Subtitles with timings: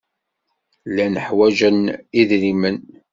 [0.89, 1.79] Llan ḥwajen
[2.21, 2.77] idrimen.